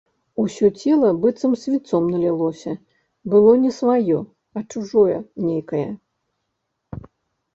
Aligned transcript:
Усё 0.43 0.67
цела 0.83 1.09
быццам 1.23 1.51
свінцом 1.63 2.05
налілося, 2.13 2.73
было 3.33 3.51
не 3.65 3.71
сваё, 3.79 4.19
а 4.61 4.63
чужое 4.71 5.17
нейкае. 5.49 5.85